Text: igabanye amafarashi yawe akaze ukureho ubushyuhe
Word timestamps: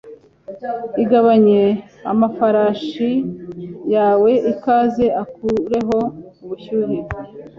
igabanye 1.03 1.61
amafarashi 2.11 3.11
yawe 3.93 4.31
akaze 4.51 5.05
ukureho 5.23 5.97
ubushyuhe 6.43 6.97